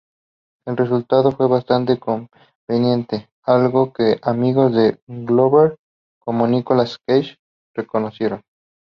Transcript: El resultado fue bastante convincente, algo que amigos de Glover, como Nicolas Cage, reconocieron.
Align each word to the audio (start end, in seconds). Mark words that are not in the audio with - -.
El 0.65 0.77
resultado 0.77 1.31
fue 1.31 1.47
bastante 1.47 1.99
convincente, 1.99 3.29
algo 3.43 3.93
que 3.93 4.17
amigos 4.23 4.73
de 4.73 4.99
Glover, 5.05 5.77
como 6.19 6.47
Nicolas 6.47 6.97
Cage, 7.05 7.37
reconocieron. 7.75 8.41